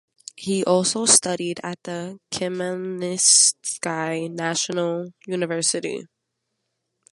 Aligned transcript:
He 0.35 0.65
also 0.65 1.05
studied 1.05 1.59
at 1.61 1.83
the 1.83 2.19
Khmelnytskyi 2.31 4.31
National 4.31 5.13
University. 5.27 6.07